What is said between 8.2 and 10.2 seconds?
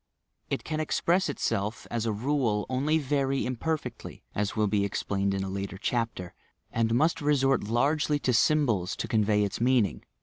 symbols to convey its mean ing.